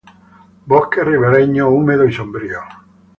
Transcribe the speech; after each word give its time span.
Bosques 0.65 1.05
ribereños 1.05 1.69
húmedos 1.69 2.09
y 2.09 2.13
sombríos. 2.13 2.63